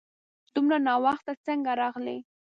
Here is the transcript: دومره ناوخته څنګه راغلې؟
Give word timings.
دومره 0.53 0.77
ناوخته 0.87 1.33
څنګه 1.45 1.71
راغلې؟ 1.81 2.17